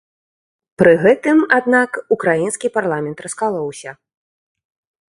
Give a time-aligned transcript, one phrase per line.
[0.81, 3.91] Пры гэтым, аднак, украінскі парламент раскалоўся.